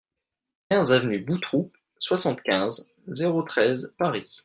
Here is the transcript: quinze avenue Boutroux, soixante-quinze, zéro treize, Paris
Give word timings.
quinze 0.71 0.91
avenue 0.93 1.19
Boutroux, 1.19 1.71
soixante-quinze, 1.99 2.91
zéro 3.09 3.43
treize, 3.43 3.93
Paris 3.99 4.39